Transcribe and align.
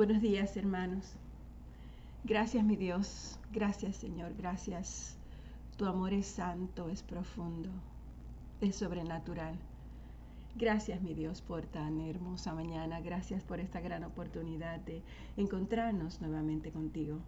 Buenos 0.00 0.22
días, 0.22 0.56
hermanos. 0.56 1.12
Gracias, 2.24 2.64
mi 2.64 2.74
Dios. 2.74 3.38
Gracias, 3.52 3.96
Señor. 3.96 4.32
Gracias. 4.34 5.18
Tu 5.76 5.84
amor 5.84 6.14
es 6.14 6.26
santo, 6.26 6.88
es 6.88 7.02
profundo, 7.02 7.68
es 8.62 8.76
sobrenatural. 8.76 9.58
Gracias, 10.56 11.02
mi 11.02 11.12
Dios, 11.12 11.42
por 11.42 11.66
tan 11.66 12.00
hermosa 12.00 12.54
mañana. 12.54 13.02
Gracias 13.02 13.44
por 13.44 13.60
esta 13.60 13.82
gran 13.82 14.02
oportunidad 14.04 14.80
de 14.80 15.02
encontrarnos 15.36 16.22
nuevamente 16.22 16.72
contigo. 16.72 17.18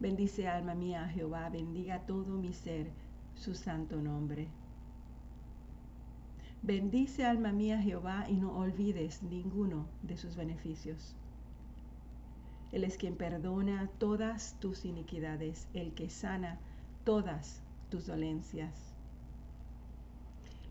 Bendice 0.00 0.48
alma 0.48 0.74
mía 0.74 1.08
Jehová, 1.14 1.48
bendiga 1.48 2.00
todo 2.00 2.36
mi 2.36 2.52
ser 2.52 2.90
su 3.36 3.54
santo 3.54 4.02
nombre. 4.02 4.48
Bendice 6.66 7.24
alma 7.24 7.52
mía 7.52 7.80
Jehová 7.80 8.26
y 8.28 8.34
no 8.34 8.58
olvides 8.58 9.22
ninguno 9.22 9.86
de 10.02 10.16
sus 10.16 10.34
beneficios. 10.34 11.14
Él 12.72 12.82
es 12.82 12.96
quien 12.96 13.14
perdona 13.14 13.88
todas 13.98 14.58
tus 14.58 14.84
iniquidades, 14.84 15.68
el 15.74 15.94
que 15.94 16.10
sana 16.10 16.58
todas 17.04 17.62
tus 17.88 18.08
dolencias, 18.08 18.96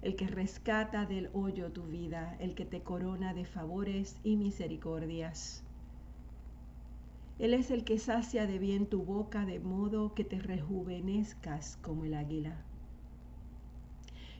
el 0.02 0.18
que 0.18 0.28
rescata 0.28 1.06
del 1.06 1.30
hoyo 1.32 1.72
tu 1.72 1.84
vida, 1.84 2.36
el 2.42 2.56
que 2.56 2.66
te 2.66 2.82
corona 2.82 3.34
de 3.34 3.46
favores 3.46 4.18
y 4.22 4.36
misericordias. 4.36 5.64
Él 7.40 7.54
es 7.54 7.72
el 7.72 7.86
que 7.86 8.00
sacia 8.00 8.48
de 8.48 8.60
bien 8.60 8.88
tu 8.88 9.04
boca 9.04 9.46
de 9.46 9.62
modo 9.62 10.14
que 10.14 10.26
te 10.26 10.40
rejuvenezcas 10.40 11.78
como 11.78 12.04
el 12.04 12.16
águila. 12.16 12.66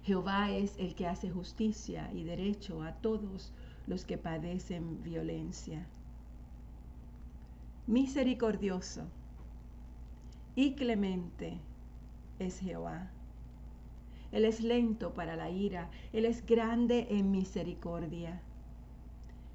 Jehová 0.06 0.52
es 0.52 0.76
el 0.78 0.94
que 0.94 1.08
hace 1.08 1.32
justicia 1.32 2.12
y 2.14 2.24
derecho 2.24 2.84
a 2.84 2.94
todos 2.94 3.52
los 3.88 4.06
que 4.06 4.20
padecen 4.20 5.02
violencia. 5.02 5.88
Misericordioso 7.88 9.02
y 10.56 10.74
clemente 10.74 11.58
es 12.38 12.60
Jehová. 12.60 13.10
Él 14.32 14.46
es 14.46 14.62
lento 14.62 15.16
para 15.16 15.36
la 15.36 15.50
ira, 15.50 15.90
Él 16.14 16.26
es 16.26 16.46
grande 16.46 17.08
en 17.10 17.32
misericordia. 17.32 18.44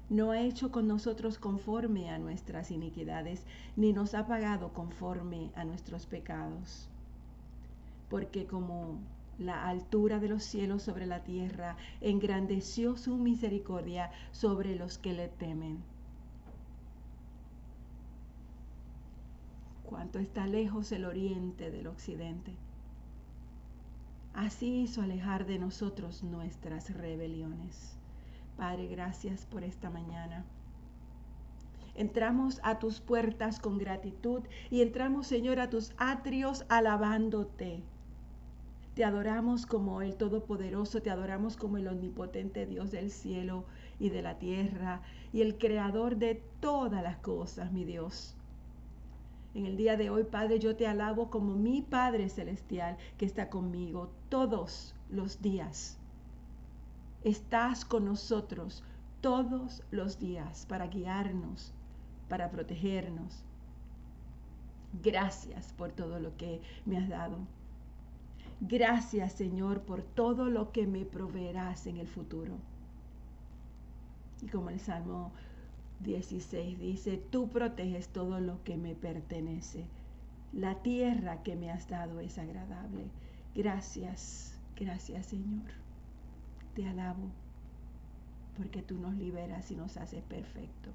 No 0.09 0.31
ha 0.31 0.41
hecho 0.41 0.69
con 0.69 0.85
nosotros 0.85 1.37
conforme 1.37 2.09
a 2.09 2.17
nuestras 2.17 2.71
iniquidades, 2.71 3.45
ni 3.77 3.93
nos 3.93 4.13
ha 4.15 4.27
pagado 4.27 4.73
conforme 4.73 5.49
a 5.55 5.63
nuestros 5.63 6.07
pecados. 6.07 6.89
Porque 8.09 8.45
como 8.47 8.99
la 9.41 9.67
altura 9.67 10.19
de 10.19 10.29
los 10.29 10.43
cielos 10.43 10.83
sobre 10.83 11.05
la 11.05 11.23
tierra, 11.23 11.75
engrandeció 11.99 12.95
su 12.95 13.17
misericordia 13.17 14.11
sobre 14.31 14.75
los 14.75 14.97
que 14.97 15.13
le 15.13 15.27
temen. 15.27 15.79
Cuánto 19.83 20.19
está 20.19 20.47
lejos 20.47 20.91
el 20.91 21.05
oriente 21.05 21.71
del 21.71 21.87
occidente. 21.87 22.55
Así 24.33 24.83
hizo 24.83 25.01
alejar 25.01 25.45
de 25.45 25.59
nosotros 25.59 26.23
nuestras 26.23 26.93
rebeliones. 26.93 27.97
Padre, 28.55 28.87
gracias 28.87 29.45
por 29.45 29.63
esta 29.63 29.89
mañana. 29.89 30.45
Entramos 31.95 32.61
a 32.63 32.79
tus 32.79 33.01
puertas 33.01 33.59
con 33.59 33.77
gratitud 33.77 34.43
y 34.69 34.81
entramos, 34.81 35.27
Señor, 35.27 35.59
a 35.59 35.69
tus 35.69 35.91
atrios 35.97 36.63
alabándote 36.69 37.83
te 38.95 39.05
adoramos 39.05 39.65
como 39.65 40.01
el 40.01 40.15
Todopoderoso, 40.15 41.01
te 41.01 41.09
adoramos 41.09 41.55
como 41.55 41.77
el 41.77 41.87
omnipotente 41.87 42.65
Dios 42.65 42.91
del 42.91 43.09
cielo 43.09 43.65
y 43.99 44.09
de 44.09 44.21
la 44.21 44.37
tierra 44.37 45.01
y 45.31 45.41
el 45.41 45.57
creador 45.57 46.17
de 46.17 46.43
todas 46.59 47.01
las 47.01 47.17
cosas, 47.17 47.71
mi 47.71 47.85
Dios. 47.85 48.35
En 49.53 49.65
el 49.65 49.77
día 49.77 49.95
de 49.95 50.09
hoy, 50.09 50.23
Padre, 50.25 50.59
yo 50.59 50.75
te 50.75 50.87
alabo 50.87 51.29
como 51.29 51.55
mi 51.55 51.81
Padre 51.81 52.29
Celestial 52.29 52.97
que 53.17 53.25
está 53.25 53.49
conmigo 53.49 54.11
todos 54.29 54.93
los 55.09 55.41
días. 55.41 55.97
Estás 57.23 57.85
con 57.85 58.05
nosotros 58.05 58.83
todos 59.21 59.83
los 59.91 60.19
días 60.19 60.65
para 60.65 60.87
guiarnos, 60.87 61.73
para 62.27 62.49
protegernos. 62.49 63.43
Gracias 65.01 65.71
por 65.73 65.91
todo 65.91 66.19
lo 66.19 66.35
que 66.35 66.61
me 66.85 66.97
has 66.97 67.07
dado. 67.07 67.37
Gracias 68.61 69.33
Señor 69.33 69.81
por 69.81 70.03
todo 70.03 70.45
lo 70.49 70.71
que 70.71 70.85
me 70.85 71.03
proveerás 71.03 71.87
en 71.87 71.97
el 71.97 72.07
futuro. 72.07 72.53
Y 74.41 74.47
como 74.47 74.69
el 74.69 74.79
Salmo 74.79 75.31
16 76.01 76.79
dice, 76.79 77.17
tú 77.17 77.49
proteges 77.49 78.09
todo 78.09 78.39
lo 78.39 78.63
que 78.63 78.77
me 78.77 78.93
pertenece. 78.93 79.85
La 80.53 80.75
tierra 80.83 81.41
que 81.41 81.55
me 81.55 81.71
has 81.71 81.87
dado 81.89 82.19
es 82.19 82.37
agradable. 82.37 83.05
Gracias, 83.55 84.59
gracias 84.75 85.25
Señor. 85.25 85.71
Te 86.75 86.87
alabo 86.87 87.29
porque 88.57 88.83
tú 88.83 88.99
nos 88.99 89.15
liberas 89.15 89.71
y 89.71 89.75
nos 89.75 89.97
haces 89.97 90.21
perfecto. 90.23 90.91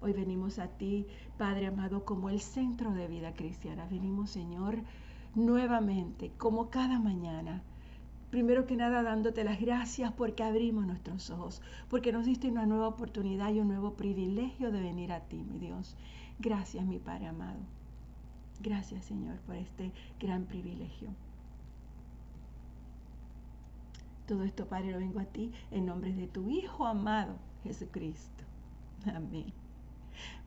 Hoy 0.00 0.12
venimos 0.14 0.58
a 0.58 0.68
ti, 0.68 1.06
Padre 1.36 1.66
amado, 1.66 2.04
como 2.04 2.30
el 2.30 2.40
centro 2.40 2.92
de 2.92 3.06
vida 3.06 3.34
cristiana. 3.34 3.86
Venimos, 3.90 4.30
Señor, 4.30 4.78
nuevamente, 5.36 6.32
como 6.38 6.70
cada 6.70 6.98
mañana. 6.98 7.62
Primero 8.30 8.66
que 8.66 8.76
nada, 8.76 9.02
dándote 9.02 9.44
las 9.44 9.60
gracias 9.60 10.12
porque 10.12 10.42
abrimos 10.42 10.86
nuestros 10.86 11.30
ojos, 11.30 11.62
porque 11.88 12.10
nos 12.10 12.26
diste 12.26 12.48
una 12.48 12.66
nueva 12.66 12.88
oportunidad 12.88 13.52
y 13.52 13.60
un 13.60 13.68
nuevo 13.68 13.94
privilegio 13.94 14.72
de 14.72 14.80
venir 14.80 15.12
a 15.12 15.20
ti, 15.20 15.44
mi 15.44 15.58
Dios. 15.58 15.96
Gracias, 16.40 16.84
mi 16.84 16.98
Padre 16.98 17.28
amado. 17.28 17.60
Gracias, 18.60 19.04
Señor, 19.04 19.38
por 19.40 19.54
este 19.54 19.92
gran 20.18 20.44
privilegio. 20.46 21.10
Todo 24.26 24.42
esto, 24.42 24.66
Padre, 24.66 24.90
lo 24.90 24.98
vengo 24.98 25.20
a 25.20 25.24
ti 25.24 25.52
en 25.70 25.86
nombre 25.86 26.12
de 26.12 26.26
tu 26.26 26.50
Hijo 26.50 26.86
amado, 26.86 27.36
Jesucristo. 27.62 28.42
Amén. 29.14 29.52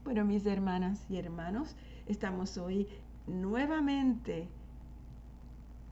Bueno, 0.04 0.26
mis 0.26 0.46
hermanas 0.46 1.06
y 1.10 1.18
hermanos, 1.18 1.76
estamos 2.08 2.58
hoy 2.58 2.88
nuevamente 3.28 4.50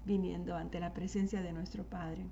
viniendo 0.08 0.56
ante 0.56 0.80
la 0.80 0.94
presencia 0.94 1.42
de 1.42 1.52
nuestro 1.52 1.84
Padre. 1.84 2.26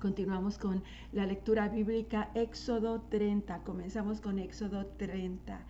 Continuamos 0.00 0.58
con 0.58 0.82
la 1.12 1.24
lectura 1.24 1.68
bíblica 1.68 2.30
Éxodo 2.34 3.00
30. 3.08 3.62
Comenzamos 3.64 4.20
con 4.20 4.38
Éxodo 4.38 4.84
30. 4.98 5.60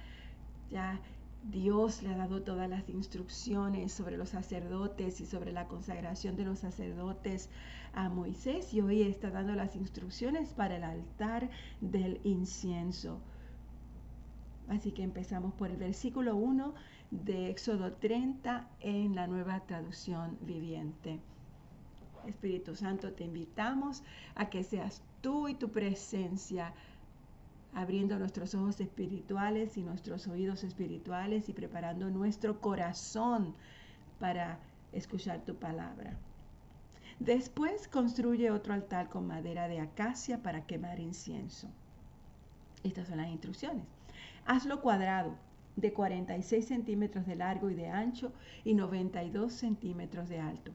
Ya 0.70 1.00
Dios 1.44 2.02
le 2.02 2.10
ha 2.10 2.16
dado 2.16 2.42
todas 2.42 2.68
las 2.68 2.88
instrucciones 2.88 3.92
sobre 3.92 4.16
los 4.16 4.30
sacerdotes 4.30 5.20
y 5.20 5.26
sobre 5.26 5.52
la 5.52 5.68
consagración 5.68 6.36
de 6.36 6.44
los 6.44 6.58
sacerdotes 6.58 7.48
a 7.94 8.08
Moisés 8.08 8.74
y 8.74 8.80
hoy 8.80 9.02
está 9.02 9.30
dando 9.30 9.54
las 9.54 9.76
instrucciones 9.76 10.52
para 10.52 10.76
el 10.76 10.84
altar 10.84 11.48
del 11.80 12.20
incienso. 12.24 13.20
Así 14.68 14.92
que 14.92 15.02
empezamos 15.02 15.54
por 15.54 15.70
el 15.70 15.78
versículo 15.78 16.36
1 16.36 16.74
de 17.10 17.50
Éxodo 17.50 17.92
30 17.92 18.68
en 18.80 19.14
la 19.14 19.26
nueva 19.26 19.60
traducción 19.60 20.38
viviente. 20.42 21.20
Espíritu 22.26 22.76
Santo, 22.76 23.12
te 23.12 23.24
invitamos 23.24 24.02
a 24.34 24.50
que 24.50 24.62
seas 24.62 25.02
tú 25.22 25.48
y 25.48 25.54
tu 25.54 25.70
presencia 25.70 26.74
abriendo 27.74 28.18
nuestros 28.18 28.54
ojos 28.54 28.80
espirituales 28.80 29.76
y 29.76 29.82
nuestros 29.82 30.26
oídos 30.26 30.64
espirituales 30.64 31.48
y 31.48 31.52
preparando 31.52 32.10
nuestro 32.10 32.60
corazón 32.60 33.54
para 34.18 34.58
escuchar 34.92 35.44
tu 35.44 35.54
palabra. 35.54 36.16
Después 37.20 37.88
construye 37.88 38.50
otro 38.50 38.74
altar 38.74 39.08
con 39.08 39.26
madera 39.26 39.68
de 39.68 39.80
acacia 39.80 40.42
para 40.42 40.66
quemar 40.66 41.00
incienso. 41.00 41.68
Estas 42.84 43.08
son 43.08 43.18
las 43.18 43.28
instrucciones. 43.28 43.84
Hazlo 44.46 44.80
cuadrado 44.80 45.36
de 45.80 45.92
46 45.92 46.66
centímetros 46.66 47.24
de 47.26 47.36
largo 47.36 47.70
y 47.70 47.74
de 47.74 47.88
ancho 47.88 48.32
y 48.64 48.74
92 48.74 49.52
centímetros 49.52 50.28
de 50.28 50.40
alto, 50.40 50.72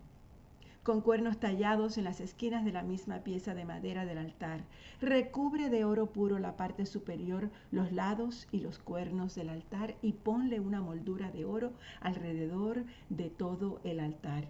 con 0.82 1.02
cuernos 1.02 1.40
tallados 1.40 1.98
en 1.98 2.06
las 2.06 2.22
esquinas 2.22 2.64
de 2.64 2.72
la 2.72 2.84
misma 2.84 3.20
pieza 3.20 3.54
de 3.54 3.66
madera 3.66 4.06
del 4.06 4.18
altar. 4.18 4.62
Recubre 5.02 5.70
de 5.70 5.84
oro 5.84 6.06
puro 6.08 6.40
la 6.40 6.56
parte 6.56 6.86
superior, 6.86 7.50
los 7.72 7.92
lados 7.92 8.48
y 8.52 8.62
los 8.62 8.80
cuernos 8.80 9.36
del 9.36 9.50
altar 9.50 9.96
y 10.02 10.14
ponle 10.14 10.62
una 10.62 10.82
moldura 10.82 11.32
de 11.32 11.44
oro 11.44 11.74
alrededor 12.00 12.86
de 13.10 13.30
todo 13.30 13.82
el 13.84 14.00
altar. 14.00 14.46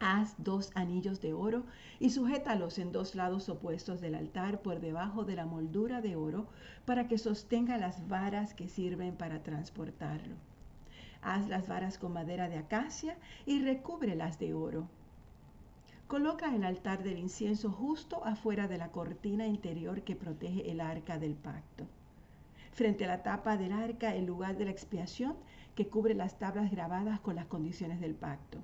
Haz 0.00 0.36
dos 0.38 0.70
anillos 0.76 1.20
de 1.20 1.32
oro 1.32 1.64
y 1.98 2.10
sujétalos 2.10 2.78
en 2.78 2.92
dos 2.92 3.16
lados 3.16 3.48
opuestos 3.48 4.00
del 4.00 4.14
altar 4.14 4.62
por 4.62 4.80
debajo 4.80 5.24
de 5.24 5.34
la 5.34 5.44
moldura 5.44 6.00
de 6.00 6.14
oro 6.14 6.46
para 6.84 7.08
que 7.08 7.18
sostenga 7.18 7.78
las 7.78 8.06
varas 8.06 8.54
que 8.54 8.68
sirven 8.68 9.16
para 9.16 9.42
transportarlo. 9.42 10.36
Haz 11.20 11.48
las 11.48 11.66
varas 11.66 11.98
con 11.98 12.12
madera 12.12 12.48
de 12.48 12.58
acacia 12.58 13.18
y 13.44 13.60
recúbrelas 13.60 14.38
de 14.38 14.54
oro. 14.54 14.88
Coloca 16.06 16.54
el 16.54 16.64
altar 16.64 17.02
del 17.02 17.18
incienso 17.18 17.70
justo 17.70 18.24
afuera 18.24 18.68
de 18.68 18.78
la 18.78 18.92
cortina 18.92 19.46
interior 19.46 20.02
que 20.02 20.16
protege 20.16 20.70
el 20.70 20.80
arca 20.80 21.18
del 21.18 21.34
pacto. 21.34 21.86
frente 22.72 23.04
a 23.04 23.08
la 23.08 23.24
tapa 23.24 23.56
del 23.56 23.72
arca, 23.72 24.14
el 24.14 24.26
lugar 24.26 24.56
de 24.56 24.66
la 24.66 24.70
expiación 24.70 25.34
que 25.74 25.88
cubre 25.88 26.14
las 26.14 26.38
tablas 26.38 26.70
grabadas 26.70 27.18
con 27.18 27.34
las 27.34 27.46
condiciones 27.46 27.98
del 28.00 28.14
pacto, 28.14 28.58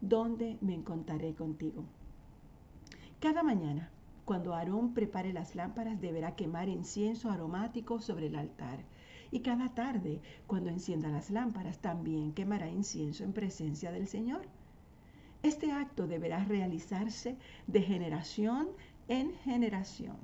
donde 0.00 0.58
me 0.60 0.74
encontraré 0.74 1.34
contigo. 1.34 1.84
Cada 3.20 3.42
mañana, 3.42 3.90
cuando 4.24 4.54
Aarón 4.54 4.94
prepare 4.94 5.32
las 5.32 5.54
lámparas, 5.54 6.00
deberá 6.00 6.36
quemar 6.36 6.68
incienso 6.68 7.30
aromático 7.30 8.00
sobre 8.00 8.26
el 8.26 8.36
altar. 8.36 8.80
Y 9.30 9.40
cada 9.40 9.74
tarde, 9.74 10.20
cuando 10.46 10.70
encienda 10.70 11.08
las 11.08 11.30
lámparas, 11.30 11.78
también 11.78 12.32
quemará 12.32 12.68
incienso 12.68 13.24
en 13.24 13.32
presencia 13.32 13.90
del 13.90 14.06
Señor. 14.06 14.42
Este 15.42 15.72
acto 15.72 16.06
deberá 16.06 16.44
realizarse 16.44 17.36
de 17.66 17.82
generación 17.82 18.68
en 19.08 19.32
generación. 19.34 20.16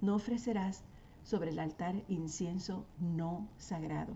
No 0.00 0.14
ofrecerás 0.14 0.84
sobre 1.22 1.50
el 1.50 1.58
altar 1.58 2.02
incienso 2.08 2.86
no 2.98 3.48
sagrado, 3.58 4.14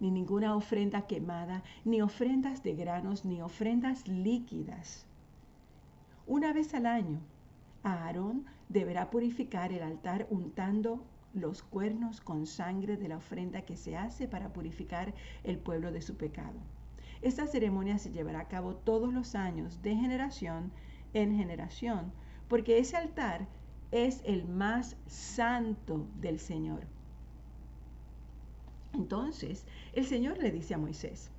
ni 0.00 0.10
ninguna 0.10 0.54
ofrenda 0.54 1.06
quemada, 1.06 1.62
ni 1.84 2.00
ofrendas 2.02 2.62
de 2.62 2.74
granos, 2.74 3.24
ni 3.24 3.42
ofrendas 3.42 4.06
líquidas. 4.08 5.06
Una 6.26 6.52
vez 6.52 6.74
al 6.74 6.86
año, 6.86 7.20
Aarón 7.82 8.44
deberá 8.68 9.10
purificar 9.10 9.72
el 9.72 9.82
altar 9.82 10.26
untando 10.30 11.02
los 11.34 11.62
cuernos 11.62 12.20
con 12.20 12.46
sangre 12.46 12.96
de 12.96 13.08
la 13.08 13.16
ofrenda 13.16 13.62
que 13.62 13.76
se 13.76 13.96
hace 13.96 14.28
para 14.28 14.52
purificar 14.52 15.14
el 15.44 15.58
pueblo 15.58 15.92
de 15.92 16.02
su 16.02 16.16
pecado. 16.16 16.58
Esta 17.22 17.46
ceremonia 17.46 17.98
se 17.98 18.10
llevará 18.10 18.40
a 18.40 18.48
cabo 18.48 18.74
todos 18.76 19.12
los 19.12 19.34
años, 19.34 19.82
de 19.82 19.96
generación 19.96 20.72
en 21.14 21.36
generación, 21.36 22.12
porque 22.48 22.78
ese 22.78 22.96
altar 22.96 23.46
es 23.90 24.22
el 24.24 24.46
más 24.46 24.96
santo 25.06 26.06
del 26.20 26.38
Señor. 26.38 26.86
Entonces, 28.94 29.66
el 29.92 30.06
Señor 30.06 30.38
le 30.38 30.50
dice 30.50 30.74
a 30.74 30.78
Moisés, 30.78 31.30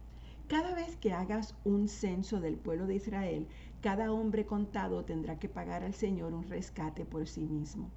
cada 0.48 0.74
vez 0.74 0.96
que 0.98 1.14
hagas 1.14 1.56
un 1.64 1.88
censo 1.88 2.40
del 2.42 2.58
pueblo 2.58 2.88
de 2.88 2.96
Israel, 2.96 3.48
cada 3.82 4.12
hombre 4.12 4.46
contado 4.46 5.06
tendrá 5.06 5.38
que 5.38 5.48
pagar 5.48 5.84
al 5.84 5.94
Señor 5.94 6.34
un 6.34 6.50
rescate 6.50 7.06
por 7.06 7.28
sí 7.28 7.42
mismo. 7.42 7.90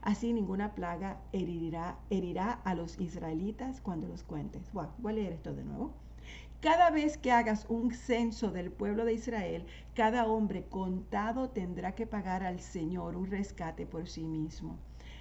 Así 0.00 0.32
ninguna 0.32 0.74
plaga 0.74 1.20
herirá, 1.32 1.98
a 2.64 2.74
los 2.74 2.98
israelitas 2.98 3.80
cuando 3.80 4.08
los 4.08 4.22
cuentes. 4.22 4.72
voy 4.72 4.86
a 5.04 5.12
leer 5.12 5.32
esto 5.32 5.54
de 5.54 5.64
nuevo. 5.64 5.92
Cada 6.60 6.90
vez 6.90 7.18
que 7.18 7.30
hagas 7.30 7.66
un 7.68 7.92
censo 7.92 8.50
del 8.50 8.70
pueblo 8.70 9.04
de 9.04 9.12
Israel, 9.12 9.66
cada 9.94 10.26
hombre 10.26 10.64
contado 10.64 11.50
tendrá 11.50 11.94
que 11.94 12.06
pagar 12.06 12.42
al 12.42 12.60
Señor 12.60 13.16
un 13.16 13.26
rescate 13.26 13.86
por 13.86 14.08
sí 14.08 14.24
mismo. 14.24 14.78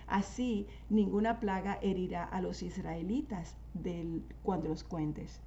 Así, 0.07 0.68
ninguna 0.89 1.39
plaga 1.39 1.77
herirá 1.81 2.24
a 2.24 2.42
los 2.42 2.63
israelitas 2.63 3.57
del, 3.74 4.24
cuando 4.42 4.69
los 4.69 4.83
cuentes. 4.83 5.42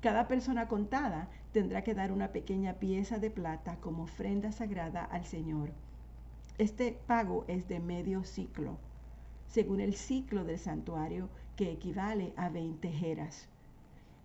Cada 0.00 0.28
persona 0.28 0.68
contada 0.68 1.28
tendrá 1.52 1.82
que 1.82 1.94
dar 1.94 2.12
una 2.12 2.28
pequeña 2.28 2.74
pieza 2.74 3.18
de 3.18 3.30
plata 3.30 3.76
como 3.80 4.04
ofrenda 4.04 4.52
sagrada 4.52 5.04
al 5.04 5.24
Señor. 5.24 5.72
Este 6.58 6.92
pago 7.06 7.44
es 7.48 7.66
de 7.68 7.80
medio 7.80 8.22
ciclo, 8.22 8.78
según 9.46 9.80
el 9.80 9.94
ciclo 9.94 10.44
del 10.44 10.58
santuario, 10.58 11.28
que 11.56 11.72
equivale 11.72 12.32
a 12.36 12.48
20 12.48 12.92
jeras. 12.92 13.48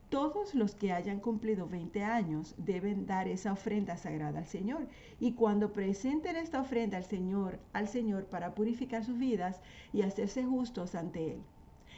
Todos 0.09 0.55
los 0.55 0.73
que 0.73 0.91
hayan 0.91 1.19
cumplido 1.19 1.67
20 1.67 2.03
años 2.03 2.55
deben 2.57 3.05
dar 3.05 3.27
esa 3.27 3.51
ofrenda 3.53 3.95
sagrada 3.95 4.39
al 4.39 4.47
Señor. 4.47 4.87
Y 5.19 5.33
cuando 5.33 5.71
presenten 5.71 6.35
esta 6.35 6.59
ofrenda 6.61 6.97
al 6.97 7.03
Señor, 7.03 7.59
al 7.73 7.87
Señor 7.87 8.25
para 8.25 8.55
purificar 8.55 9.05
sus 9.05 9.19
vidas 9.19 9.61
y 9.93 10.01
hacerse 10.01 10.43
justos 10.43 10.95
ante 10.95 11.33
Él. 11.33 11.41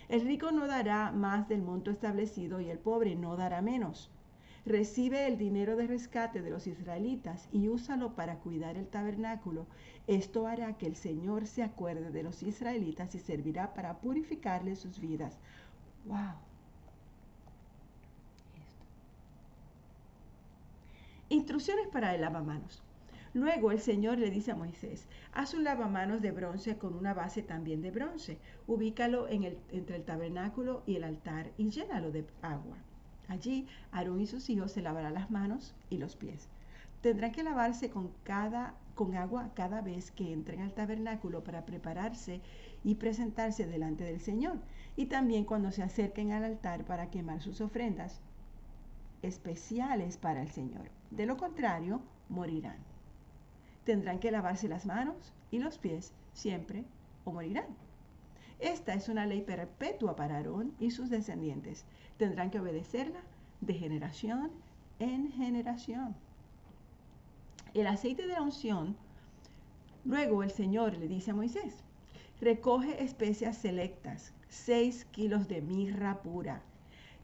El 0.10 0.22
rico 0.22 0.52
no 0.52 0.68
dará 0.68 1.14
más 1.14 1.48
del 1.48 1.62
monto 1.62 1.90
establecido 1.90 2.60
y 2.60 2.70
el 2.70 2.80
pobre 2.80 3.16
no 3.16 3.38
dará 3.38 3.62
menos. 3.62 4.12
Recibe 4.66 5.26
el 5.26 5.38
dinero 5.38 5.78
de 5.78 5.88
rescate 5.88 6.42
de 6.42 6.50
los 6.50 6.68
israelitas 6.68 7.48
y 7.54 7.70
úsalo 7.70 8.14
para 8.14 8.40
cuidar 8.40 8.76
el 8.76 8.88
tabernáculo. 8.88 9.68
Esto 10.08 10.48
hará 10.48 10.78
que 10.78 10.86
el 10.86 10.98
Señor 10.98 11.48
se 11.48 11.64
acuerde 11.64 12.12
de 12.12 12.24
los 12.24 12.44
israelitas 12.44 13.16
y 13.16 13.20
servirá 13.20 13.74
para 13.74 14.00
purificarles 14.00 14.80
sus 14.80 15.00
vidas. 15.00 15.40
¡Wow! 16.06 16.51
Instrucciones 21.32 21.88
para 21.88 22.14
el 22.14 22.20
lavamanos. 22.20 22.84
Luego 23.34 23.72
el 23.72 23.80
Señor 23.80 24.18
le 24.18 24.30
dice 24.30 24.52
a 24.52 24.56
Moisés, 24.58 25.08
haz 25.32 25.54
un 25.54 25.64
lavamanos 25.64 26.22
de 26.22 26.32
bronce 26.32 26.78
con 26.78 26.94
una 26.94 27.14
base 27.14 27.42
también 27.42 27.82
de 27.82 27.90
bronce. 27.90 28.38
Ubícalo 28.68 29.30
entre 29.30 29.96
el 29.96 30.04
tabernáculo 30.04 30.84
y 30.86 30.98
el 30.98 31.06
altar 31.06 31.54
y 31.58 31.70
llénalo 31.70 32.12
de 32.12 32.26
agua. 32.42 32.76
Allí 33.30 33.66
Aarón 33.94 34.20
y 34.20 34.28
sus 34.28 34.50
hijos 34.50 34.74
se 34.74 34.82
lavarán 34.82 35.14
las 35.14 35.32
manos 35.32 35.74
y 35.90 36.00
los 36.00 36.18
pies. 36.18 36.50
Tendrán 37.00 37.32
que 37.32 37.44
lavarse 37.44 37.90
con, 37.90 38.12
con 38.94 39.16
agua 39.16 39.52
cada 39.56 39.80
vez 39.80 40.12
que 40.12 40.34
entren 40.34 40.60
al 40.60 40.74
tabernáculo 40.74 41.46
para 41.46 41.64
prepararse 41.64 42.42
y 42.84 42.96
presentarse 42.96 43.66
delante 43.68 44.04
del 44.04 44.20
Señor. 44.20 44.60
Y 44.98 45.06
también 45.06 45.46
cuando 45.46 45.72
se 45.72 45.82
acerquen 45.82 46.34
al 46.34 46.44
altar 46.44 46.84
para 46.84 47.10
quemar 47.10 47.42
sus 47.42 47.62
ofrendas 47.62 48.20
especiales 49.22 50.18
para 50.18 50.42
el 50.42 50.52
Señor. 50.52 50.90
De 51.12 51.26
lo 51.26 51.38
contrario, 51.38 52.02
morirán. 52.30 52.78
Tendrán 53.84 54.20
que 54.20 54.32
lavarse 54.32 54.68
las 54.68 54.86
manos 54.86 55.34
y 55.52 55.60
los 55.60 55.78
pies 55.78 56.14
siempre 56.34 56.86
o 57.26 57.32
morirán. 57.32 57.68
Esta 58.60 58.94
es 58.94 59.10
una 59.10 59.26
ley 59.26 59.42
perpetua 59.42 60.16
para 60.16 60.38
Aarón 60.38 60.74
y 60.80 60.92
sus 60.92 61.10
descendientes. 61.10 61.86
Tendrán 62.18 62.50
que 62.50 62.60
obedecerla 62.60 63.22
de 63.60 63.74
generación 63.74 64.52
en 65.00 65.32
generación. 65.32 66.16
El 67.74 67.88
aceite 67.88 68.28
de 68.28 68.34
la 68.34 68.42
unción, 68.42 68.96
luego 70.06 70.44
el 70.44 70.52
Señor 70.52 70.98
le 70.98 71.08
dice 71.08 71.32
a 71.32 71.36
Moisés, 71.36 71.84
recoge 72.40 73.04
especias 73.04 73.58
selectas, 73.58 74.34
seis 74.50 75.06
kilos 75.06 75.48
de 75.48 75.62
mirra 75.62 76.22
pura, 76.22 76.62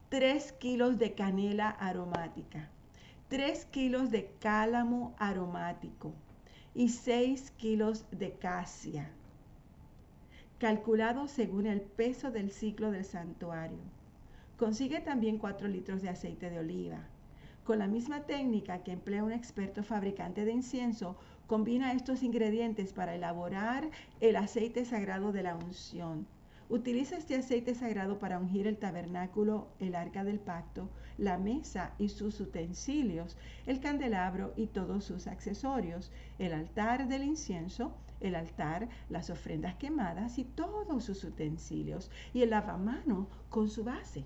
3 0.10 0.54
kilos 0.54 0.98
de 1.00 1.16
canela 1.16 1.70
aromática, 1.70 2.70
3 3.30 3.66
kilos 3.66 4.10
de 4.10 4.32
cálamo 4.40 5.14
aromático 5.20 6.14
y 6.74 6.88
6 6.88 7.52
kilos 7.58 8.06
de 8.10 8.32
casia, 8.32 9.12
calculado 10.60 11.28
según 11.28 11.68
el 11.68 11.82
peso 11.82 12.32
del 12.32 12.52
ciclo 12.52 12.90
del 12.90 13.04
santuario. 13.04 13.84
Consigue 14.58 15.02
también 15.02 15.40
4 15.40 15.68
litros 15.68 16.02
de 16.02 16.08
aceite 16.08 16.50
de 16.50 16.60
oliva. 16.60 17.00
Con 17.66 17.80
la 17.80 17.88
misma 17.88 18.22
técnica 18.22 18.82
que 18.84 18.94
emplea 18.94 19.26
un 19.26 19.34
experto 19.34 19.84
fabricante 19.84 20.46
de 20.46 20.54
incienso, 20.54 21.18
combina 21.48 21.92
estos 21.92 22.24
ingredientes 22.24 22.94
para 22.94 23.14
elaborar 23.14 23.90
el 24.22 24.38
aceite 24.38 24.86
sagrado 24.86 25.34
de 25.34 25.44
la 25.44 25.58
unción 25.58 26.26
Utiliza 26.70 27.16
este 27.16 27.36
aceite 27.36 27.76
sagrado 27.76 28.20
para 28.20 28.40
ungir 28.40 28.68
el 28.68 28.78
tabernáculo, 28.78 29.70
el 29.80 29.96
arca 29.96 30.26
del 30.26 30.38
pacto, 30.38 30.90
la 31.18 31.38
mesa 31.38 31.94
y 31.98 32.10
sus 32.10 32.42
utensilios, 32.42 33.38
el 33.66 33.80
candelabro 33.80 34.52
y 34.58 34.68
todos 34.68 35.06
sus 35.06 35.28
accesorios, 35.28 36.12
el 36.40 36.52
altar 36.52 37.08
del 37.08 37.24
incienso, 37.24 37.94
el 38.20 38.36
altar, 38.36 38.90
las 39.10 39.30
ofrendas 39.30 39.76
quemadas 39.76 40.40
y 40.40 40.44
todos 40.44 41.06
sus 41.06 41.24
utensilios, 41.24 42.12
y 42.34 42.42
el 42.42 42.50
lavamano 42.50 43.30
con 43.50 43.70
su 43.70 43.86
base. 43.86 44.26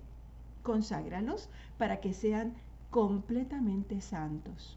Conságralos 0.64 1.48
para 1.78 2.00
que 2.00 2.12
sean 2.12 2.54
completamente 2.90 4.00
santos. 4.00 4.76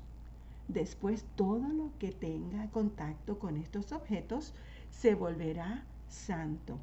Después 0.67 1.25
todo 1.35 1.67
lo 1.69 1.89
que 1.97 2.11
tenga 2.11 2.69
contacto 2.69 3.39
con 3.39 3.57
estos 3.57 3.91
objetos 3.91 4.53
se 4.91 5.15
volverá 5.15 5.83
santo 6.07 6.77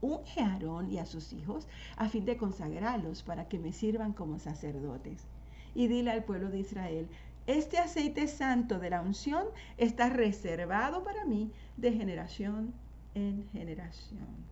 unge 0.00 0.40
a 0.40 0.52
Aarón 0.52 0.90
y 0.90 0.98
a 0.98 1.06
sus 1.06 1.32
hijos 1.32 1.68
a 1.96 2.08
fin 2.08 2.24
de 2.24 2.36
consagrarlos 2.36 3.22
para 3.22 3.48
que 3.48 3.58
me 3.58 3.72
sirvan 3.72 4.12
como 4.12 4.38
sacerdotes. 4.38 5.26
Y 5.74 5.88
dile 5.88 6.10
al 6.10 6.24
pueblo 6.24 6.50
de 6.50 6.60
Israel, 6.60 7.08
este 7.46 7.78
aceite 7.78 8.28
santo 8.28 8.78
de 8.78 8.90
la 8.90 9.00
unción 9.00 9.46
está 9.78 10.10
reservado 10.10 11.02
para 11.02 11.24
mí 11.24 11.50
de 11.76 11.92
generación 11.92 12.74
en 13.14 13.48
generación. 13.48 14.48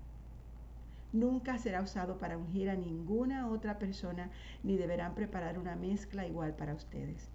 Nunca 1.12 1.58
será 1.58 1.82
usado 1.82 2.18
para 2.18 2.36
ungir 2.36 2.68
a 2.68 2.74
ninguna 2.74 3.48
otra 3.48 3.78
persona, 3.78 4.30
ni 4.62 4.76
deberán 4.76 5.14
preparar 5.14 5.58
una 5.58 5.76
mezcla 5.76 6.26
igual 6.26 6.54
para 6.54 6.74
ustedes. 6.74 7.28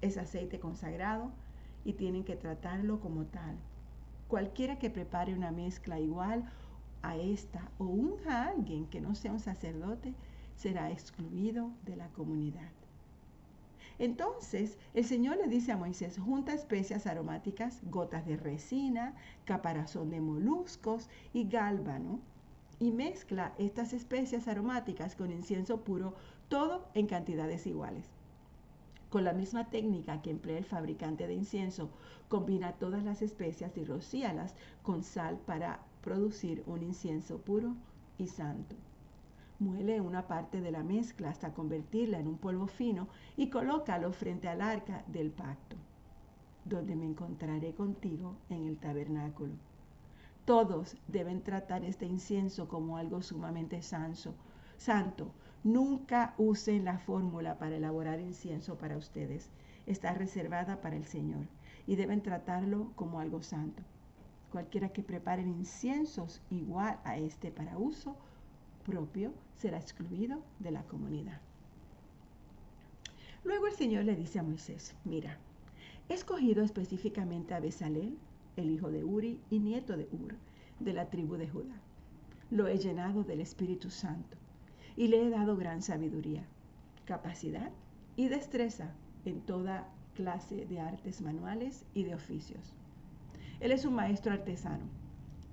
Es 0.00 0.16
aceite 0.16 0.58
consagrado 0.58 1.30
y 1.84 1.92
tienen 1.92 2.24
que 2.24 2.36
tratarlo 2.36 3.00
como 3.00 3.24
tal. 3.26 3.56
Cualquiera 4.28 4.78
que 4.78 4.90
prepare 4.90 5.34
una 5.34 5.50
mezcla 5.50 5.98
igual 6.00 6.44
a 7.02 7.16
esta 7.16 7.70
o 7.78 7.84
unja 7.84 8.44
a 8.44 8.48
alguien 8.48 8.86
que 8.86 9.00
no 9.00 9.14
sea 9.14 9.32
un 9.32 9.40
sacerdote, 9.40 10.14
será 10.56 10.90
excluido 10.90 11.70
de 11.84 11.96
la 11.96 12.08
comunidad. 12.08 12.70
Entonces 13.98 14.78
el 14.94 15.04
Señor 15.04 15.36
le 15.36 15.48
dice 15.48 15.72
a 15.72 15.76
Moisés, 15.76 16.18
junta 16.18 16.54
especias 16.54 17.06
aromáticas, 17.06 17.80
gotas 17.84 18.24
de 18.26 18.36
resina, 18.36 19.14
caparazón 19.44 20.10
de 20.10 20.20
moluscos 20.20 21.08
y 21.34 21.48
gálbano, 21.48 22.20
y 22.78 22.92
mezcla 22.92 23.52
estas 23.58 23.92
especias 23.92 24.48
aromáticas 24.48 25.14
con 25.14 25.30
incienso 25.30 25.82
puro, 25.84 26.14
todo 26.48 26.88
en 26.94 27.06
cantidades 27.06 27.66
iguales. 27.66 28.06
Con 29.10 29.24
la 29.24 29.34
misma 29.34 29.68
técnica 29.68 30.22
que 30.22 30.30
emplea 30.30 30.56
el 30.56 30.64
fabricante 30.64 31.26
de 31.26 31.34
incienso, 31.34 31.90
combina 32.28 32.72
todas 32.72 33.04
las 33.04 33.20
especias 33.20 33.76
y 33.76 33.84
rocíalas 33.84 34.54
con 34.82 35.02
sal 35.02 35.38
para 35.44 35.80
producir 36.02 36.62
un 36.66 36.82
incienso 36.82 37.38
puro 37.38 37.74
y 38.18 38.26
santo. 38.26 38.76
Muele 39.58 40.00
una 40.00 40.26
parte 40.26 40.60
de 40.60 40.70
la 40.70 40.82
mezcla 40.82 41.28
hasta 41.28 41.52
convertirla 41.52 42.18
en 42.18 42.26
un 42.26 42.38
polvo 42.38 42.66
fino 42.66 43.08
y 43.36 43.50
colócalo 43.50 44.12
frente 44.12 44.48
al 44.48 44.62
arca 44.62 45.04
del 45.06 45.30
pacto, 45.30 45.76
donde 46.64 46.96
me 46.96 47.04
encontraré 47.04 47.74
contigo 47.74 48.36
en 48.48 48.66
el 48.66 48.78
tabernáculo. 48.78 49.52
Todos 50.46 50.96
deben 51.08 51.42
tratar 51.42 51.84
este 51.84 52.06
incienso 52.06 52.68
como 52.68 52.96
algo 52.96 53.22
sumamente 53.22 53.82
santo. 53.82 54.34
santo. 54.78 55.30
Nunca 55.62 56.34
usen 56.38 56.86
la 56.86 56.98
fórmula 56.98 57.58
para 57.58 57.76
elaborar 57.76 58.18
incienso 58.18 58.78
para 58.78 58.96
ustedes. 58.96 59.50
Está 59.86 60.14
reservada 60.14 60.80
para 60.80 60.96
el 60.96 61.04
Señor 61.04 61.46
y 61.86 61.96
deben 61.96 62.22
tratarlo 62.22 62.92
como 62.96 63.20
algo 63.20 63.42
santo. 63.42 63.82
Cualquiera 64.50 64.88
que 64.88 65.02
prepare 65.02 65.42
inciensos 65.42 66.42
igual 66.50 66.98
a 67.04 67.16
este 67.16 67.50
para 67.50 67.78
uso 67.78 68.16
propio 68.84 69.32
será 69.56 69.78
excluido 69.78 70.42
de 70.58 70.72
la 70.72 70.82
comunidad. 70.82 71.40
Luego 73.44 73.68
el 73.68 73.74
Señor 73.74 74.04
le 74.04 74.16
dice 74.16 74.38
a 74.38 74.42
Moisés, 74.42 74.94
mira, 75.04 75.38
he 76.08 76.14
escogido 76.14 76.62
específicamente 76.62 77.54
a 77.54 77.60
Besalel, 77.60 78.18
el 78.56 78.70
hijo 78.70 78.90
de 78.90 79.04
Uri 79.04 79.40
y 79.50 79.60
nieto 79.60 79.96
de 79.96 80.08
Ur, 80.12 80.34
de 80.80 80.92
la 80.92 81.08
tribu 81.08 81.36
de 81.36 81.48
Judá. 81.48 81.80
Lo 82.50 82.66
he 82.66 82.78
llenado 82.78 83.22
del 83.22 83.40
Espíritu 83.40 83.90
Santo 83.90 84.36
y 84.96 85.08
le 85.08 85.24
he 85.24 85.30
dado 85.30 85.56
gran 85.56 85.82
sabiduría, 85.82 86.44
capacidad 87.04 87.70
y 88.16 88.28
destreza 88.28 88.92
en 89.24 89.40
toda 89.40 89.88
clase 90.14 90.66
de 90.66 90.80
artes 90.80 91.20
manuales 91.22 91.86
y 91.94 92.02
de 92.02 92.14
oficios. 92.14 92.74
Él 93.60 93.72
es 93.72 93.84
un 93.84 93.94
maestro 93.94 94.32
artesano 94.32 95.00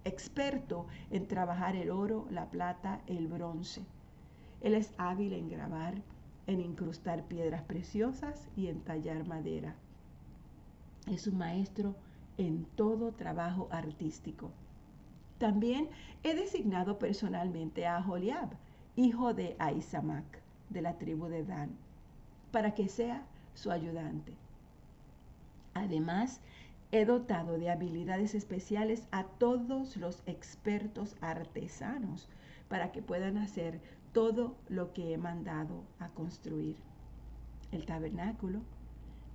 experto 0.08 0.88
en 1.12 1.28
trabajar 1.28 1.76
el 1.76 1.92
oro, 1.92 2.28
la 2.32 2.50
plata, 2.50 3.02
el 3.08 3.28
bronce. 3.28 3.86
Él 4.62 4.74
es 4.74 4.94
hábil 4.98 5.34
en 5.34 5.50
grabar, 5.50 6.02
en 6.48 6.62
incrustar 6.62 7.24
piedras 7.26 7.64
preciosas 7.64 8.48
y 8.56 8.68
en 8.68 8.80
tallar 8.80 9.28
madera. 9.28 9.76
Es 11.12 11.28
un 11.28 11.38
maestro 11.38 11.96
en 12.38 12.66
todo 12.76 13.12
trabajo 13.12 13.68
artístico. 13.70 14.52
También 15.40 15.90
he 16.24 16.34
designado 16.34 16.98
personalmente 16.98 17.86
a 17.86 18.02
Joliab, 18.02 18.50
hijo 18.96 19.34
de 19.34 19.56
Aizamac, 19.60 20.42
de 20.70 20.82
la 20.82 20.98
tribu 20.98 21.28
de 21.28 21.44
Dan, 21.44 21.72
para 22.52 22.74
que 22.74 22.88
sea 22.88 23.26
su 23.54 23.72
ayudante. 23.72 24.34
Además, 25.74 26.42
He 26.92 27.04
dotado 27.04 27.58
de 27.58 27.70
habilidades 27.70 28.34
especiales 28.34 29.08
a 29.12 29.26
todos 29.26 29.98
los 29.98 30.24
expertos 30.26 31.18
artesanos 31.20 32.30
para 32.70 32.94
que 32.94 33.02
puedan 33.02 33.38
hacer 33.38 33.82
todo 34.14 34.56
lo 34.70 34.94
que 34.94 35.14
he 35.14 35.18
mandado 35.18 35.84
a 36.00 36.08
construir. 36.10 36.78
El 37.74 37.86
tabernáculo, 37.86 38.62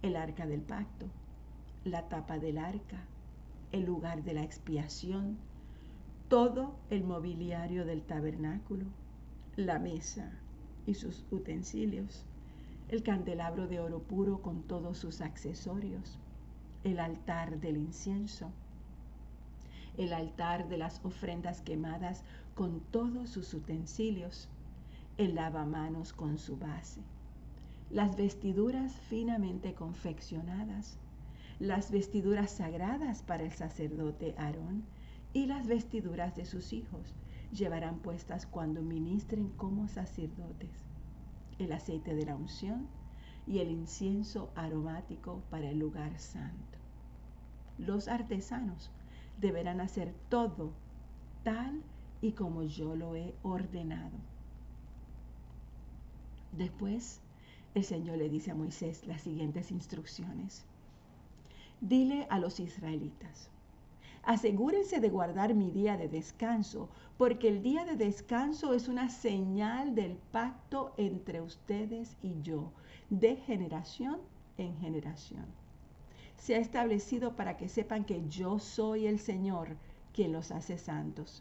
el 0.01 0.17
arca 0.17 0.47
del 0.47 0.63
pacto, 0.63 1.07
la 1.85 2.09
tapa 2.09 2.39
del 2.39 2.57
arca, 2.57 3.05
el 3.71 3.85
lugar 3.85 4.23
de 4.23 4.33
la 4.33 4.43
expiación, 4.43 5.37
todo 6.29 6.75
el 6.89 7.05
mobiliario 7.05 7.85
del 7.85 8.01
tabernáculo, 8.01 8.87
la 9.57 9.79
mesa 9.79 10.33
y 10.87 10.95
sus 10.95 11.27
utensilios, 11.31 12.25
el 12.89 13.03
candelabro 13.03 13.67
de 13.67 13.81
oro 13.81 14.01
puro 14.03 14.41
con 14.41 14.63
todos 14.63 14.97
sus 14.97 15.21
accesorios, 15.21 16.19
el 16.85 16.99
altar 16.99 17.61
del 17.61 17.77
incienso, 17.77 18.51
el 19.97 20.13
altar 20.13 20.69
de 20.69 20.79
las 20.79 21.05
ofrendas 21.05 21.61
quemadas 21.61 22.25
con 22.55 22.81
todos 22.81 23.31
sus 23.31 23.55
utensilios, 23.55 24.49
el 25.19 25.35
lavamanos 25.35 26.13
con 26.13 26.39
su 26.39 26.57
base, 26.57 27.01
las 27.91 28.17
vestiduras 28.17 28.93
finamente 29.09 29.75
confeccionadas, 29.75 30.97
las 31.59 31.91
vestiduras 31.91 32.51
sagradas 32.51 33.23
para 33.23 33.45
el 33.45 33.53
sacerdote 33.53 34.35
Aarón 34.39 34.83
y 35.33 35.47
las 35.47 35.67
vestiduras 35.67 36.35
de 36.35 36.47
sus 36.47 36.73
hijos 36.73 37.15
llevarán 37.53 37.99
puestas 37.99 38.47
cuando 38.47 38.83
ministren 38.83 39.51
como 39.51 39.87
sacerdotes, 39.87 40.71
el 41.59 41.73
aceite 41.73 42.15
de 42.15 42.27
la 42.27 42.35
unción, 42.35 42.89
y 43.47 43.59
el 43.59 43.71
incienso 43.71 44.51
aromático 44.55 45.43
para 45.51 45.69
el 45.69 45.79
lugar 45.79 46.19
santo. 46.19 46.72
Los 47.87 48.07
artesanos 48.07 48.93
deberán 49.41 49.81
hacer 49.81 50.15
todo 50.29 50.73
tal 51.43 51.83
y 52.21 52.33
como 52.33 52.63
yo 52.63 52.95
lo 52.95 53.17
he 53.17 53.35
ordenado. 53.43 54.17
Después, 56.53 57.21
el 57.75 57.83
Señor 57.83 58.19
le 58.19 58.29
dice 58.29 58.53
a 58.53 58.55
Moisés 58.55 59.05
las 59.09 59.23
siguientes 59.23 59.73
instrucciones. 59.73 60.65
Dile 61.81 62.29
a 62.31 62.39
los 62.39 62.61
israelitas, 62.61 63.51
asegúrense 64.23 65.01
de 65.01 65.09
guardar 65.09 65.55
mi 65.55 65.73
día 65.73 65.97
de 65.97 66.09
descanso, 66.09 66.89
porque 67.19 67.49
el 67.49 67.65
día 67.65 67.85
de 67.85 67.97
descanso 67.97 68.75
es 68.75 68.87
una 68.87 69.09
señal 69.09 69.97
del 69.97 70.17
pacto 70.31 70.95
entre 70.99 71.41
ustedes 71.41 72.17
y 72.23 72.41
yo, 72.43 72.71
de 73.11 73.35
generación 73.35 74.21
en 74.57 74.77
generación. 74.77 75.62
Se 76.43 76.57
ha 76.57 76.59
establecido 76.59 77.37
para 77.37 77.57
que 77.57 77.69
sepan 77.69 78.05
que 78.05 78.29
yo 78.29 78.59
soy 78.59 79.07
el 79.07 79.21
Señor 79.21 79.77
quien 80.13 80.33
los 80.33 80.51
hace 80.51 80.77
santos. 80.77 81.41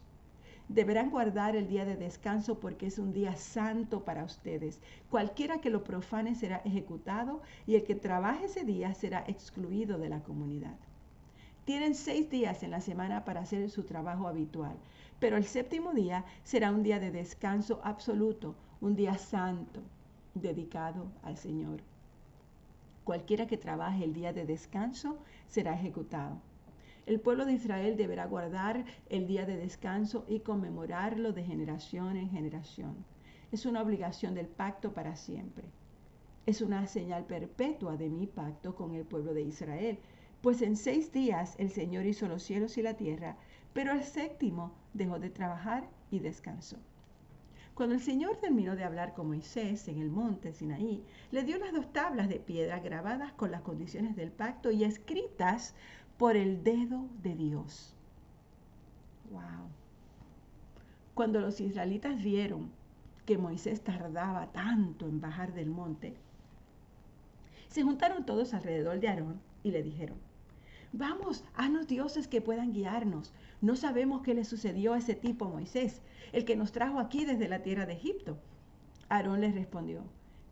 Deberán 0.68 1.10
guardar 1.10 1.56
el 1.56 1.66
día 1.66 1.84
de 1.84 1.96
descanso 1.96 2.60
porque 2.60 2.86
es 2.86 3.00
un 3.00 3.12
día 3.12 3.34
santo 3.34 4.04
para 4.04 4.22
ustedes. 4.22 4.78
Cualquiera 5.10 5.60
que 5.60 5.70
lo 5.70 5.82
profane 5.82 6.36
será 6.36 6.58
ejecutado 6.58 7.42
y 7.66 7.74
el 7.74 7.82
que 7.82 7.96
trabaje 7.96 8.44
ese 8.44 8.64
día 8.64 8.94
será 8.94 9.24
excluido 9.26 9.98
de 9.98 10.08
la 10.08 10.22
comunidad. 10.22 10.76
Tienen 11.64 11.96
seis 11.96 12.30
días 12.30 12.62
en 12.62 12.70
la 12.70 12.80
semana 12.80 13.24
para 13.24 13.40
hacer 13.40 13.68
su 13.70 13.82
trabajo 13.82 14.28
habitual, 14.28 14.76
pero 15.18 15.36
el 15.36 15.46
séptimo 15.46 15.94
día 15.94 16.24
será 16.44 16.70
un 16.70 16.84
día 16.84 17.00
de 17.00 17.10
descanso 17.10 17.80
absoluto, 17.82 18.54
un 18.80 18.94
día 18.94 19.18
santo 19.18 19.80
dedicado 20.36 21.08
al 21.24 21.36
Señor. 21.36 21.80
Cualquiera 23.04 23.46
que 23.46 23.56
trabaje 23.56 24.04
el 24.04 24.14
día 24.14 24.32
de 24.32 24.46
descanso 24.46 25.18
será 25.48 25.74
ejecutado. 25.74 26.40
El 27.04 27.20
pueblo 27.20 27.44
de 27.44 27.54
Israel 27.54 27.96
deberá 27.96 28.26
guardar 28.26 28.84
el 29.08 29.26
día 29.26 29.44
de 29.44 29.56
descanso 29.56 30.24
y 30.28 30.40
conmemorarlo 30.40 31.32
de 31.32 31.42
generación 31.42 32.16
en 32.16 32.30
generación. 32.30 33.04
Es 33.50 33.66
una 33.66 33.82
obligación 33.82 34.34
del 34.34 34.46
pacto 34.46 34.94
para 34.94 35.16
siempre. 35.16 35.64
Es 36.46 36.60
una 36.60 36.86
señal 36.86 37.24
perpetua 37.24 37.96
de 37.96 38.08
mi 38.08 38.28
pacto 38.28 38.76
con 38.76 38.94
el 38.94 39.04
pueblo 39.04 39.34
de 39.34 39.42
Israel, 39.42 39.98
pues 40.40 40.62
en 40.62 40.76
seis 40.76 41.12
días 41.12 41.56
el 41.58 41.70
Señor 41.70 42.06
hizo 42.06 42.28
los 42.28 42.44
cielos 42.44 42.78
y 42.78 42.82
la 42.82 42.94
tierra, 42.94 43.36
pero 43.72 43.92
el 43.92 44.04
séptimo 44.04 44.72
dejó 44.94 45.18
de 45.18 45.30
trabajar 45.30 45.88
y 46.10 46.20
descansó. 46.20 46.76
Cuando 47.74 47.94
el 47.94 48.02
Señor 48.02 48.36
terminó 48.36 48.76
de 48.76 48.84
hablar 48.84 49.14
con 49.14 49.28
Moisés 49.28 49.88
en 49.88 49.98
el 49.98 50.10
monte 50.10 50.52
Sinaí, 50.52 51.02
le 51.30 51.42
dio 51.42 51.58
las 51.58 51.72
dos 51.72 51.90
tablas 51.92 52.28
de 52.28 52.38
piedra 52.38 52.80
grabadas 52.80 53.32
con 53.32 53.50
las 53.50 53.62
condiciones 53.62 54.14
del 54.14 54.30
pacto 54.30 54.70
y 54.70 54.84
escritas 54.84 55.74
por 56.18 56.36
el 56.36 56.62
dedo 56.62 57.08
de 57.22 57.34
Dios. 57.34 57.96
Wow. 59.30 59.70
Cuando 61.14 61.40
los 61.40 61.60
israelitas 61.60 62.22
vieron 62.22 62.70
que 63.24 63.38
Moisés 63.38 63.82
tardaba 63.82 64.52
tanto 64.52 65.06
en 65.06 65.20
bajar 65.20 65.54
del 65.54 65.70
monte, 65.70 66.14
se 67.68 67.82
juntaron 67.82 68.26
todos 68.26 68.52
alrededor 68.52 69.00
de 69.00 69.08
Aarón 69.08 69.40
y 69.62 69.70
le 69.70 69.82
dijeron, 69.82 70.18
Vamos, 70.94 71.42
haznos 71.54 71.86
dioses 71.86 72.28
que 72.28 72.42
puedan 72.42 72.74
guiarnos. 72.74 73.32
No 73.62 73.76
sabemos 73.76 74.20
qué 74.20 74.34
le 74.34 74.44
sucedió 74.44 74.92
a 74.92 74.98
ese 74.98 75.14
tipo 75.14 75.48
Moisés, 75.48 76.02
el 76.32 76.44
que 76.44 76.54
nos 76.54 76.70
trajo 76.70 76.98
aquí 76.98 77.24
desde 77.24 77.48
la 77.48 77.62
tierra 77.62 77.86
de 77.86 77.94
Egipto. 77.94 78.36
Aarón 79.08 79.40
les 79.40 79.54
respondió, 79.54 80.02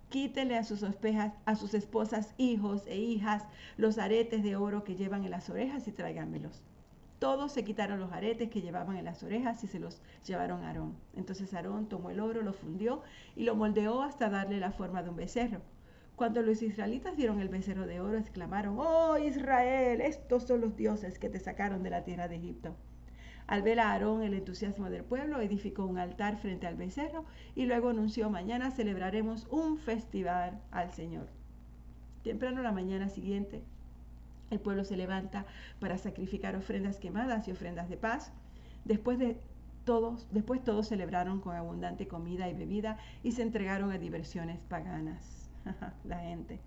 quítele 0.09 0.57
a 0.57 0.65
sus, 0.65 0.83
a 0.83 1.57
sus 1.57 1.75
esposas, 1.75 2.35
hijos 2.39 2.87
e 2.87 2.97
hijas 2.97 3.45
los 3.77 3.99
aretes 3.99 4.43
de 4.43 4.57
oro 4.57 4.83
que 4.83 4.97
llevan 4.97 5.25
en 5.25 5.31
las 5.33 5.51
orejas 5.51 5.87
y 5.89 5.93
tráiganmelos. 5.93 6.63
Todos 7.19 7.53
se 7.53 7.63
quitaron 7.63 8.01
los 8.01 8.13
aretes 8.13 8.49
que 8.49 8.63
llevaban 8.63 8.97
en 8.97 9.05
las 9.05 9.23
orejas 9.23 9.63
y 9.63 9.67
se 9.67 9.79
los 9.79 10.01
llevaron 10.27 10.65
a 10.65 10.69
Aarón. 10.69 10.97
Entonces 11.15 11.53
Aarón 11.53 11.87
tomó 11.87 12.09
el 12.09 12.19
oro, 12.19 12.41
lo 12.41 12.55
fundió 12.55 13.03
y 13.37 13.45
lo 13.45 13.55
moldeó 13.57 14.01
hasta 14.01 14.31
darle 14.31 14.59
la 14.59 14.73
forma 14.73 15.03
de 15.03 15.11
un 15.11 15.17
becerro. 15.17 15.61
Cuando 16.21 16.43
los 16.43 16.61
israelitas 16.61 17.17
vieron 17.17 17.41
el 17.41 17.49
becerro 17.49 17.87
de 17.87 17.99
oro, 17.99 18.19
exclamaron, 18.19 18.77
Oh 18.79 19.17
Israel, 19.17 20.03
estos 20.03 20.43
son 20.43 20.61
los 20.61 20.77
dioses 20.77 21.19
que 21.19 21.31
te 21.31 21.41
sacaron 21.41 21.83
de 21.83 21.89
la 21.89 22.05
tierra 22.05 22.29
de 22.29 22.37
Egipto. 22.37 22.77
Al 23.47 23.63
ver 23.63 23.81
a 23.81 23.93
Aarón 23.93 24.23
el 24.23 24.35
entusiasmo 24.35 24.91
del 24.91 25.03
pueblo, 25.03 25.41
edificó 25.41 25.87
un 25.87 25.97
altar 25.97 26.37
frente 26.37 26.67
al 26.67 26.77
becerro 26.77 27.25
y 27.55 27.65
luego 27.65 27.89
anunció, 27.89 28.29
mañana 28.29 28.71
celebraremos 28.71 29.47
un 29.51 29.79
festival 29.79 30.61
al 30.71 30.93
Señor. 30.93 31.27
Temprano 32.23 32.61
la 32.61 32.73
mañana 32.73 33.09
siguiente, 33.09 33.63
el 34.51 34.61
pueblo 34.61 34.85
se 34.85 34.99
levanta 34.99 35.47
para 35.81 35.97
sacrificar 35.97 36.55
ofrendas 36.55 36.99
quemadas 36.99 37.49
y 37.49 37.53
ofrendas 37.53 37.89
de 37.89 37.97
paz. 37.97 38.31
Después 38.85 39.19
de 39.19 39.41
todos, 39.87 40.29
después 40.31 40.63
todos 40.63 40.87
celebraron 40.87 41.41
con 41.41 41.57
abundante 41.57 42.07
comida 42.07 42.47
y 42.51 42.53
bebida 42.53 42.99
y 43.23 43.33
se 43.33 43.41
entregaron 43.41 43.91
a 43.91 43.97
diversiones 43.97 44.59
paganas. 44.69 45.40
la 46.05 46.19
gente. 46.21 46.61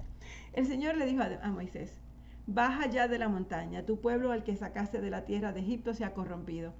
El 0.53 0.65
Señor 0.65 0.97
le 0.97 1.05
dijo 1.05 1.21
a 1.21 1.51
Moisés, 1.51 1.99
Baja 2.45 2.89
ya 2.89 3.07
de 3.07 3.19
la 3.19 3.29
montaña, 3.29 3.85
tu 3.85 4.01
pueblo 4.01 4.31
al 4.31 4.43
que 4.43 4.55
sacaste 4.55 4.99
de 4.99 5.09
la 5.09 5.23
tierra 5.23 5.53
de 5.53 5.61
Egipto 5.61 5.93
se 5.93 6.03
ha 6.03 6.13
corrompido. 6.13 6.73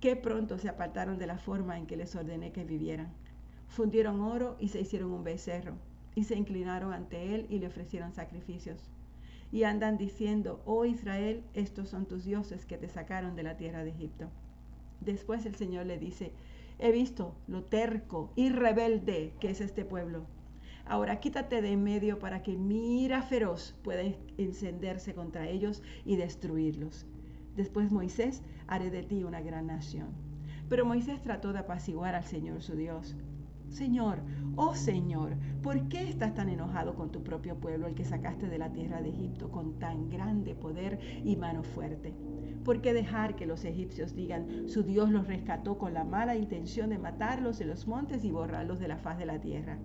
Qué 0.00 0.14
pronto 0.14 0.58
se 0.58 0.68
apartaron 0.68 1.18
de 1.18 1.26
la 1.26 1.38
forma 1.38 1.78
en 1.78 1.86
que 1.86 1.96
les 1.96 2.14
ordené 2.14 2.52
que 2.52 2.64
vivieran. 2.64 3.12
Fundieron 3.68 4.20
oro 4.20 4.56
y 4.60 4.68
se 4.68 4.80
hicieron 4.80 5.10
un 5.10 5.24
becerro, 5.24 5.74
y 6.14 6.24
se 6.24 6.36
inclinaron 6.36 6.92
ante 6.92 7.34
él 7.34 7.46
y 7.50 7.58
le 7.58 7.66
ofrecieron 7.66 8.12
sacrificios. 8.12 8.88
Y 9.50 9.64
andan 9.64 9.98
diciendo, 9.98 10.62
oh 10.64 10.84
Israel, 10.84 11.42
estos 11.54 11.88
son 11.88 12.06
tus 12.06 12.24
dioses 12.24 12.64
que 12.64 12.78
te 12.78 12.88
sacaron 12.88 13.34
de 13.34 13.42
la 13.42 13.56
tierra 13.56 13.82
de 13.82 13.90
Egipto. 13.90 14.28
Después 15.00 15.44
el 15.44 15.56
Señor 15.56 15.86
le 15.86 15.98
dice, 15.98 16.32
he 16.78 16.92
visto 16.92 17.34
lo 17.48 17.64
terco 17.64 18.30
y 18.36 18.50
rebelde 18.50 19.32
que 19.40 19.50
es 19.50 19.60
este 19.60 19.84
pueblo 19.84 20.26
Ahora 20.86 21.18
quítate 21.18 21.62
de 21.62 21.72
en 21.72 21.82
medio 21.82 22.18
para 22.18 22.42
que 22.42 22.56
mi 22.56 23.04
ira 23.04 23.22
feroz 23.22 23.74
pueda 23.82 24.02
encenderse 24.36 25.14
contra 25.14 25.48
ellos 25.48 25.82
y 26.04 26.16
destruirlos. 26.16 27.06
Después 27.56 27.90
Moisés 27.90 28.42
haré 28.66 28.90
de 28.90 29.02
ti 29.02 29.24
una 29.24 29.40
gran 29.40 29.66
nación. 29.66 30.08
Pero 30.68 30.84
Moisés 30.84 31.22
trató 31.22 31.52
de 31.52 31.60
apaciguar 31.60 32.14
al 32.14 32.24
Señor 32.24 32.62
su 32.62 32.74
Dios. 32.74 33.16
Señor, 33.70 34.20
oh 34.56 34.74
Señor, 34.74 35.36
¿por 35.62 35.88
qué 35.88 36.08
estás 36.08 36.34
tan 36.34 36.48
enojado 36.48 36.94
con 36.94 37.10
tu 37.10 37.22
propio 37.24 37.56
pueblo, 37.56 37.86
el 37.86 37.94
que 37.94 38.04
sacaste 38.04 38.48
de 38.48 38.58
la 38.58 38.72
tierra 38.72 39.00
de 39.00 39.08
Egipto 39.08 39.50
con 39.50 39.78
tan 39.78 40.10
grande 40.10 40.54
poder 40.54 41.00
y 41.24 41.36
mano 41.36 41.62
fuerte? 41.62 42.14
¿Por 42.64 42.80
qué 42.80 42.92
dejar 42.92 43.36
que 43.36 43.46
los 43.46 43.64
egipcios 43.64 44.14
digan, 44.14 44.68
su 44.68 44.82
Dios 44.82 45.10
los 45.10 45.26
rescató 45.26 45.76
con 45.76 45.94
la 45.94 46.04
mala 46.04 46.36
intención 46.36 46.90
de 46.90 46.98
matarlos 46.98 47.60
en 47.60 47.68
los 47.68 47.86
montes 47.86 48.24
y 48.24 48.30
borrarlos 48.30 48.78
de 48.80 48.88
la 48.88 48.98
faz 48.98 49.18
de 49.18 49.26
la 49.26 49.40
tierra? 49.40 49.78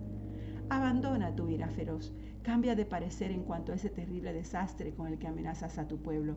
Abandona 0.70 1.34
tu 1.34 1.50
ira 1.50 1.68
feroz, 1.68 2.12
cambia 2.44 2.76
de 2.76 2.84
parecer 2.84 3.32
en 3.32 3.42
cuanto 3.42 3.72
a 3.72 3.74
ese 3.74 3.90
terrible 3.90 4.32
desastre 4.32 4.94
con 4.94 5.08
el 5.08 5.18
que 5.18 5.26
amenazas 5.26 5.78
a 5.78 5.88
tu 5.88 5.98
pueblo. 5.98 6.36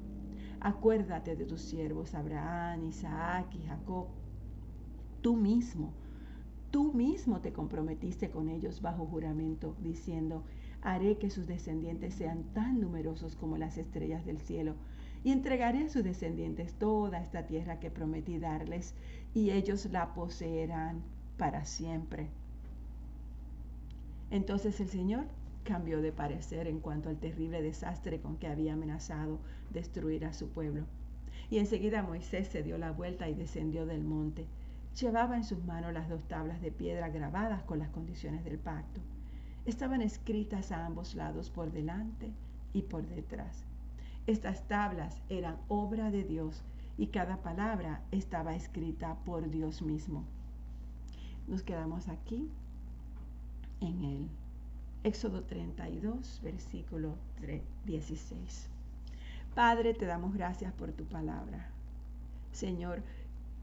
Acuérdate 0.59 1.35
de 1.35 1.45
tus 1.45 1.61
siervos 1.61 2.15
Abraham, 2.15 2.83
Isaac 2.85 3.53
y 3.53 3.61
Jacob. 3.67 4.07
Tú 5.21 5.35
mismo, 5.35 5.93
tú 6.71 6.93
mismo 6.93 7.41
te 7.41 7.53
comprometiste 7.53 8.31
con 8.31 8.49
ellos 8.49 8.81
bajo 8.81 9.05
juramento, 9.05 9.75
diciendo, 9.79 10.43
haré 10.81 11.19
que 11.19 11.29
sus 11.29 11.45
descendientes 11.45 12.15
sean 12.15 12.43
tan 12.53 12.81
numerosos 12.81 13.35
como 13.35 13.57
las 13.57 13.77
estrellas 13.77 14.25
del 14.25 14.39
cielo, 14.39 14.73
y 15.23 15.31
entregaré 15.31 15.85
a 15.85 15.89
sus 15.89 16.03
descendientes 16.03 16.73
toda 16.73 17.21
esta 17.21 17.45
tierra 17.45 17.79
que 17.79 17.91
prometí 17.91 18.39
darles, 18.39 18.95
y 19.35 19.51
ellos 19.51 19.85
la 19.91 20.15
poseerán 20.15 21.03
para 21.37 21.65
siempre. 21.65 22.31
Entonces 24.33 24.79
el 24.79 24.87
Señor 24.87 25.25
cambió 25.63 26.01
de 26.01 26.11
parecer 26.11 26.65
en 26.65 26.79
cuanto 26.79 27.07
al 27.07 27.19
terrible 27.19 27.61
desastre 27.61 28.19
con 28.19 28.37
que 28.37 28.47
había 28.47 28.73
amenazado 28.73 29.37
destruir 29.69 30.25
a 30.25 30.33
su 30.33 30.49
pueblo. 30.49 30.87
Y 31.51 31.59
enseguida 31.59 32.01
Moisés 32.01 32.47
se 32.47 32.63
dio 32.63 32.79
la 32.79 32.91
vuelta 32.91 33.29
y 33.29 33.35
descendió 33.35 33.85
del 33.85 34.03
monte. 34.03 34.47
Llevaba 34.99 35.37
en 35.37 35.43
sus 35.43 35.63
manos 35.65 35.93
las 35.93 36.09
dos 36.09 36.23
tablas 36.23 36.61
de 36.61 36.71
piedra 36.71 37.09
grabadas 37.09 37.61
con 37.61 37.77
las 37.77 37.89
condiciones 37.89 38.43
del 38.43 38.57
pacto. 38.57 39.01
Estaban 39.67 40.01
escritas 40.01 40.71
a 40.71 40.83
ambos 40.83 41.13
lados 41.13 41.51
por 41.51 41.71
delante 41.71 42.31
y 42.73 42.81
por 42.81 43.05
detrás. 43.05 43.65
Estas 44.25 44.67
tablas 44.67 45.21
eran 45.29 45.57
obra 45.67 46.09
de 46.09 46.23
Dios 46.23 46.63
y 46.97 47.07
cada 47.07 47.37
palabra 47.43 48.01
estaba 48.09 48.55
escrita 48.55 49.13
por 49.25 49.51
Dios 49.51 49.83
mismo. 49.83 50.23
Nos 51.47 51.61
quedamos 51.61 52.07
aquí 52.07 52.49
en 53.83 54.03
el 54.03 54.29
Éxodo 55.03 55.43
32, 55.43 56.41
versículo 56.43 57.15
16. 57.85 58.69
Padre, 59.53 59.93
te 59.93 60.05
damos 60.05 60.33
gracias 60.33 60.73
por 60.73 60.93
tu 60.93 61.03
palabra. 61.05 61.69
Señor, 62.53 63.03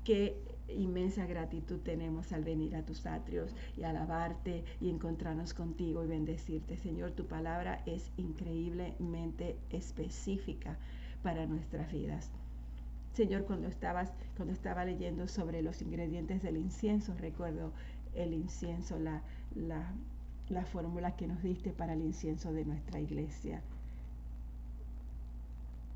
qué 0.05 0.37
inmensa 0.69 1.27
gratitud 1.27 1.81
tenemos 1.81 2.33
al 2.33 2.45
venir 2.45 2.77
a 2.77 2.85
tus 2.85 3.07
atrios 3.07 3.55
y 3.77 3.85
alabarte 3.85 4.65
y 4.81 4.91
encontrarnos 4.91 5.55
contigo 5.55 6.05
y 6.05 6.09
bendecirte. 6.09 6.77
Señor, 6.77 7.13
tu 7.13 7.27
palabra 7.27 7.83
es 7.87 8.11
increíblemente 8.19 9.57
específica 9.71 10.77
para 11.23 11.47
nuestras 11.47 11.91
vidas. 11.91 12.31
Señor, 13.15 13.45
cuando 13.47 13.67
estabas, 13.67 14.13
cuando 14.37 14.53
estaba 14.53 14.85
leyendo 14.85 15.27
sobre 15.27 15.63
los 15.63 15.83
ingredientes 15.83 16.43
del 16.43 16.57
incienso, 16.57 17.15
recuerdo 17.19 17.73
el 18.15 18.35
incienso, 18.35 18.99
la, 18.99 19.23
la 20.51 20.65
fórmula 20.65 21.17
que 21.17 21.27
nos 21.27 21.43
diste 21.43 21.71
para 21.73 21.93
el 21.93 22.03
incienso 22.03 22.53
de 22.53 22.65
nuestra 22.65 23.01
iglesia. 23.01 23.63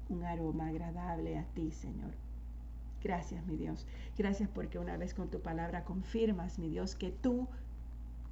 Un 0.08 0.24
aroma 0.24 0.68
agradable 0.68 1.38
a 1.38 1.44
ti, 1.54 1.70
Señor. 1.72 2.12
Gracias, 3.02 3.44
mi 3.46 3.56
Dios. 3.56 3.86
Gracias 4.16 4.48
porque 4.48 4.78
una 4.78 4.96
vez 4.96 5.12
con 5.12 5.28
tu 5.28 5.40
palabra 5.40 5.84
confirmas, 5.84 6.58
mi 6.58 6.68
Dios, 6.68 6.94
que 6.94 7.10
tú 7.10 7.48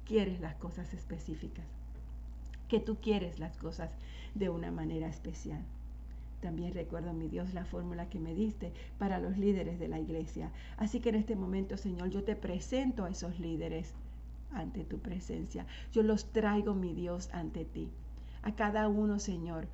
quieres 0.05 0.39
las 0.39 0.55
cosas 0.55 0.93
específicas, 0.93 1.65
que 2.67 2.79
tú 2.79 2.97
quieres 3.01 3.39
las 3.39 3.57
cosas 3.57 3.91
de 4.33 4.49
una 4.49 4.71
manera 4.71 5.07
especial. 5.07 5.61
También 6.41 6.73
recuerdo, 6.73 7.13
mi 7.13 7.27
Dios, 7.27 7.53
la 7.53 7.65
fórmula 7.65 8.09
que 8.09 8.19
me 8.19 8.33
diste 8.33 8.73
para 8.97 9.19
los 9.19 9.37
líderes 9.37 9.79
de 9.79 9.87
la 9.87 9.99
iglesia. 9.99 10.51
Así 10.77 10.99
que 10.99 11.09
en 11.09 11.15
este 11.15 11.35
momento, 11.35 11.77
Señor, 11.77 12.09
yo 12.09 12.23
te 12.23 12.35
presento 12.35 13.05
a 13.05 13.09
esos 13.09 13.39
líderes 13.39 13.93
ante 14.53 14.83
tu 14.83 14.99
presencia. 14.99 15.65
Yo 15.91 16.03
los 16.03 16.31
traigo, 16.31 16.73
mi 16.73 16.93
Dios, 16.93 17.29
ante 17.33 17.65
ti. 17.65 17.89
A 18.41 18.55
cada 18.55 18.87
uno, 18.87 19.19
Señor, 19.19 19.67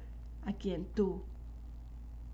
a 0.46 0.54
quien 0.54 0.86
tú 0.86 1.22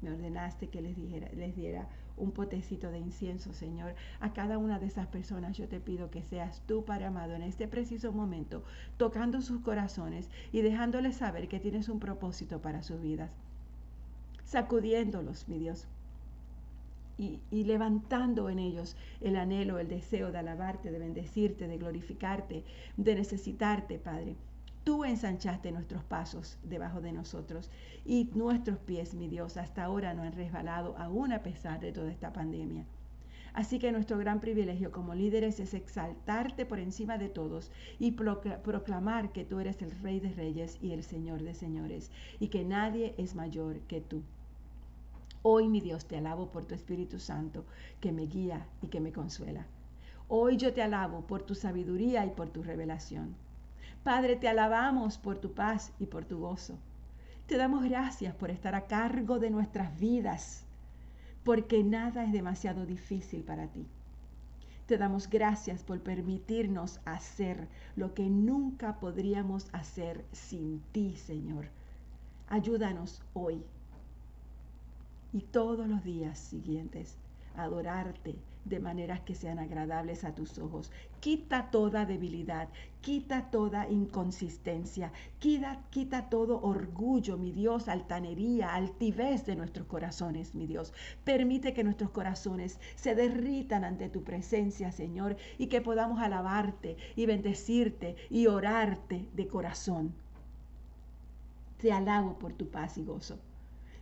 me 0.02 0.12
ordenaste 0.12 0.68
que 0.68 0.82
les, 0.82 0.96
dijera, 0.96 1.30
les 1.34 1.56
diera 1.56 1.88
un 2.18 2.32
potecito 2.32 2.92
de 2.92 3.00
incienso, 3.00 3.54
Señor. 3.54 3.96
A 4.20 4.34
cada 4.34 4.58
una 4.58 4.80
de 4.80 4.88
esas 4.88 5.08
personas 5.08 5.58
yo 5.58 5.68
te 5.68 5.80
pido 5.80 6.12
que 6.12 6.24
seas 6.24 6.62
tú, 6.66 6.86
Padre 6.86 7.06
amado, 7.06 7.34
en 7.34 7.42
este 7.42 7.68
preciso 7.68 8.12
momento, 8.12 8.64
tocando 8.98 9.42
sus 9.42 9.62
corazones 9.62 10.30
y 10.52 10.62
dejándoles 10.62 11.18
saber 11.18 11.48
que 11.48 11.60
tienes 11.60 11.90
un 11.90 12.00
propósito 12.00 12.62
para 12.62 12.84
sus 12.84 13.02
vidas. 13.02 13.32
Sacudiéndolos, 14.46 15.48
mi 15.50 15.58
Dios, 15.58 15.88
y, 17.18 17.64
levantando 17.64 18.50
en 18.50 18.60
ellos 18.60 18.96
el 19.22 19.36
anhelo, 19.36 19.80
el 19.80 19.88
deseo 19.88 20.32
de 20.32 20.40
alabarte, 20.40 20.92
de 20.92 21.00
bendecirte, 21.00 21.68
de 21.68 21.78
glorificarte, 21.78 22.64
de 22.98 23.16
necesitarte, 23.16 24.00
Padre. 24.00 24.36
Tú 24.84 25.04
ensanchaste 25.04 25.72
nuestros 25.72 26.04
pasos 26.04 26.60
debajo 26.62 27.02
de 27.02 27.12
nosotros 27.12 27.72
y 28.06 28.30
nuestros 28.36 28.78
pies, 28.80 29.16
mi 29.16 29.28
Dios, 29.28 29.58
hasta 29.58 29.84
ahora 29.84 30.14
no 30.14 30.24
han 30.24 30.34
resbalado, 30.34 30.96
aún 30.98 31.32
a 31.32 31.42
pesar 31.42 31.80
de 31.80 31.92
toda 31.92 32.12
esta 32.12 32.32
pandemia. 32.34 32.86
Así 33.56 33.80
que 33.80 33.94
nuestro 33.94 34.18
gran 34.18 34.42
privilegio 34.42 34.92
como 34.92 35.16
líderes 35.16 35.62
es 35.62 35.74
exaltarte 35.74 36.66
por 36.66 36.80
encima 36.80 37.18
de 37.18 37.30
todos 37.30 37.72
y 38.00 38.12
proclamar 38.12 39.32
que 39.32 39.46
tú 39.46 39.62
eres 39.62 39.82
el 39.82 39.92
Rey 39.92 40.20
de 40.20 40.34
Reyes 40.34 40.78
y 40.82 40.92
el 40.92 41.04
Señor 41.04 41.42
de 41.42 41.54
Señores 41.54 42.12
y 42.42 42.50
que 42.50 42.66
nadie 42.66 43.16
es 43.18 43.34
mayor 43.34 43.80
que 43.88 44.02
tú. 44.02 44.24
Hoy, 45.48 45.70
mi 45.70 45.80
Dios, 45.80 46.06
te 46.06 46.18
alabo 46.18 46.48
por 46.48 46.66
tu 46.66 46.74
Espíritu 46.74 47.20
Santo 47.20 47.66
que 48.02 48.12
me 48.12 48.26
guía 48.26 48.66
y 48.82 48.88
que 48.88 49.00
me 49.00 49.12
consuela. 49.12 49.68
Hoy 50.28 50.58
yo 50.58 50.74
te 50.74 50.82
alabo 50.82 51.28
por 51.28 51.44
tu 51.44 51.54
sabiduría 51.54 52.26
y 52.26 52.32
por 52.32 52.50
tu 52.50 52.64
revelación. 52.64 53.36
Padre, 54.04 54.38
te 54.38 54.48
alabamos 54.48 55.20
por 55.20 55.38
tu 55.38 55.54
paz 55.54 55.94
y 56.00 56.08
por 56.08 56.26
tu 56.26 56.40
gozo. 56.40 56.80
Te 57.46 57.58
damos 57.58 57.84
gracias 57.84 58.34
por 58.34 58.50
estar 58.50 58.74
a 58.74 58.88
cargo 58.88 59.38
de 59.38 59.52
nuestras 59.52 60.00
vidas, 60.00 60.66
porque 61.44 61.84
nada 61.84 62.24
es 62.24 62.32
demasiado 62.32 62.88
difícil 62.88 63.44
para 63.44 63.68
ti. 63.68 63.86
Te 64.88 64.98
damos 64.98 65.30
gracias 65.30 65.84
por 65.84 66.02
permitirnos 66.02 67.00
hacer 67.06 67.68
lo 67.96 68.16
que 68.16 68.28
nunca 68.32 69.00
podríamos 69.00 69.68
hacer 69.74 70.26
sin 70.32 70.82
ti, 70.92 71.16
Señor. 71.18 71.68
Ayúdanos 72.48 73.22
hoy 73.36 73.64
y 75.36 75.42
todos 75.42 75.86
los 75.90 76.02
días 76.06 76.40
siguientes 76.40 77.18
adorarte 77.58 78.36
de 78.64 78.80
maneras 78.80 79.20
que 79.20 79.36
sean 79.36 79.60
agradables 79.60 80.24
a 80.24 80.34
tus 80.34 80.58
ojos. 80.60 80.94
Quita 81.20 81.72
toda 81.72 82.06
debilidad, 82.06 82.70
quita 83.02 83.52
toda 83.52 83.90
inconsistencia, 83.90 85.12
quita, 85.40 85.82
quita 85.90 86.30
todo 86.30 86.62
orgullo, 86.62 87.38
mi 87.38 87.52
Dios, 87.52 87.90
altanería, 87.90 88.74
altivez 88.74 89.46
de 89.46 89.58
nuestros 89.58 89.88
corazones, 89.88 90.56
mi 90.56 90.68
Dios. 90.68 90.94
Permite 91.26 91.74
que 91.74 91.84
nuestros 91.84 92.12
corazones 92.12 92.80
se 92.96 93.14
derritan 93.14 93.84
ante 93.84 94.08
tu 94.08 94.24
presencia, 94.24 94.94
Señor, 94.94 95.36
y 95.58 95.68
que 95.68 95.82
podamos 95.82 96.22
alabarte 96.22 96.96
y 97.18 97.26
bendecirte 97.26 98.16
y 98.30 98.48
orarte 98.48 99.28
de 99.34 99.48
corazón. 99.48 100.14
Te 101.82 101.92
alabo 101.92 102.40
por 102.40 102.54
tu 102.54 102.70
paz 102.70 102.98
y 102.98 103.04
gozo. 103.04 103.38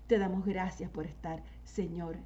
Te 0.07 0.17
damos 0.17 0.45
gracias 0.45 0.89
por 0.89 1.05
estar, 1.05 1.43
Señor, 1.63 2.17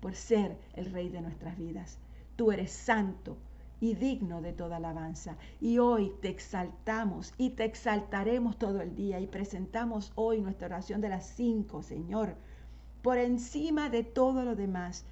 por 0.00 0.14
ser 0.14 0.56
el 0.74 0.92
Rey 0.92 1.08
de 1.08 1.20
nuestras 1.20 1.58
vidas. 1.58 1.98
Tú 2.36 2.52
eres 2.52 2.70
santo 2.70 3.36
y 3.80 3.94
digno 3.94 4.42
de 4.42 4.52
toda 4.52 4.76
alabanza. 4.76 5.36
Y 5.60 5.78
hoy 5.78 6.12
te 6.20 6.28
exaltamos 6.28 7.34
y 7.38 7.50
te 7.50 7.64
exaltaremos 7.64 8.58
todo 8.58 8.80
el 8.80 8.94
día 8.94 9.20
y 9.20 9.26
presentamos 9.26 10.12
hoy 10.14 10.40
nuestra 10.40 10.66
oración 10.66 11.00
de 11.00 11.08
las 11.08 11.26
cinco, 11.26 11.82
Señor. 11.82 12.36
Por 13.02 13.18
encima 13.18 13.88
de 13.88 14.04
todo 14.04 14.44
lo 14.44 14.54
demás, 14.54 15.04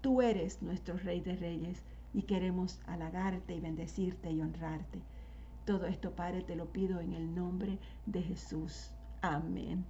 tú 0.00 0.22
eres 0.22 0.62
nuestro 0.62 0.96
Rey 0.96 1.20
de 1.20 1.36
Reyes 1.36 1.82
y 2.14 2.22
queremos 2.22 2.80
halagarte 2.86 3.54
y 3.54 3.60
bendecirte 3.60 4.30
y 4.30 4.40
honrarte. 4.40 5.00
Todo 5.66 5.86
esto, 5.86 6.12
Padre, 6.12 6.42
te 6.42 6.56
lo 6.56 6.66
pido 6.72 7.00
en 7.00 7.12
el 7.12 7.34
nombre 7.34 7.78
de 8.06 8.22
Jesús. 8.22 8.90
Amén. 9.20 9.84